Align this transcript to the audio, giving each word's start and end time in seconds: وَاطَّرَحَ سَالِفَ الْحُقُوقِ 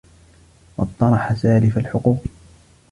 وَاطَّرَحَ 0.77 1.33
سَالِفَ 1.33 1.77
الْحُقُوقِ 1.77 2.19